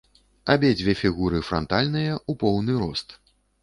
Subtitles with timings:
[0.53, 3.21] Абедзве фігуры франтальныя, у поўны рост.